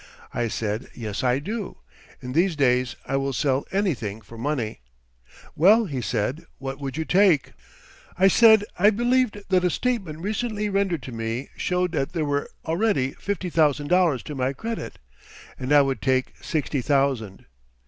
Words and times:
I 0.33 0.47
said: 0.47 0.87
"Yes, 0.95 1.23
I 1.23 1.37
do. 1.37 1.77
In 2.21 2.33
these 2.33 2.55
days 2.55 2.95
I 3.05 3.17
will 3.17 3.33
sell 3.33 3.67
anything 3.71 4.19
for 4.21 4.35
money." 4.35 4.79
"Well," 5.55 5.85
he 5.85 6.01
said, 6.01 6.43
"what 6.57 6.79
would 6.79 6.97
you 6.97 7.05
take?" 7.05 7.51
I 8.17 8.27
said 8.27 8.63
I 8.79 8.89
believed 8.89 9.43
that 9.49 9.63
a 9.63 9.69
statement 9.69 10.17
recently 10.21 10.69
rendered 10.69 11.03
to 11.03 11.11
me 11.11 11.49
showed 11.55 11.91
that 11.91 12.13
there 12.13 12.25
were 12.25 12.49
already 12.65 13.11
fifty 13.11 13.51
thousand 13.51 13.89
dollars 13.89 14.23
to 14.23 14.33
my 14.33 14.53
credit, 14.53 14.97
and 15.59 15.71
I 15.71 15.83
would 15.83 16.01
take 16.01 16.33
sixty 16.41 16.81
thousand. 16.81 17.45